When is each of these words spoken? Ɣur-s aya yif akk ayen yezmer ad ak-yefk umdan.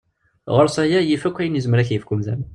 Ɣur-s 0.55 0.75
aya 0.83 0.99
yif 1.03 1.23
akk 1.27 1.37
ayen 1.39 1.57
yezmer 1.57 1.77
ad 1.79 1.83
ak-yefk 1.85 2.11
umdan. 2.13 2.41